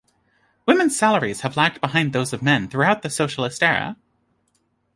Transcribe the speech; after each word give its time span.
Women's 0.67 0.97
salaries 0.97 1.41
have 1.41 1.55
lagged 1.55 1.79
behind 1.79 2.11
those 2.11 2.33
of 2.33 2.41
men 2.41 2.67
throughout 2.67 3.03
the 3.03 3.09
socialist 3.11 3.61
era. 3.61 3.97